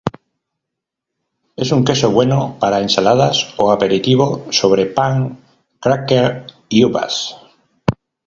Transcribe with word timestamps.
Es 1.55 1.71
un 1.71 1.85
queso 1.85 2.09
bueno 2.09 2.57
para 2.59 2.79
ensaladas 2.81 3.53
o 3.59 3.71
aperitivo 3.71 4.47
sobre 4.51 4.87
pan, 4.87 5.37
"crackers" 5.79 6.57
y 6.69 6.83
uvas. 6.85 7.35